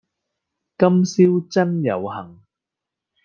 [0.03, 0.03] 今
[1.05, 2.41] 宵真有幸